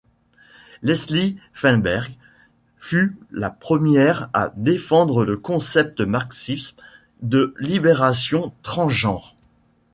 Leslie 0.81 1.37
Feinberg 1.53 2.09
fut 2.79 3.15
la 3.29 3.51
première 3.51 4.31
à 4.33 4.51
défendre 4.57 5.23
le 5.23 5.37
concept 5.37 6.01
marxiste 6.01 6.79
de 7.21 7.53
libération 7.59 8.51
transgenre. 8.63 9.35